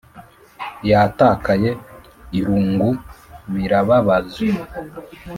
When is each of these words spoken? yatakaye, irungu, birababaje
yatakaye, 0.89 1.69
irungu, 2.39 2.89
birababaje 3.53 4.47